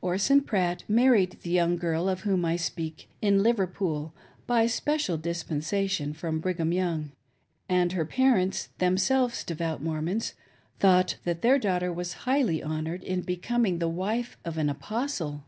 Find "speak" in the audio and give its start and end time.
2.54-3.08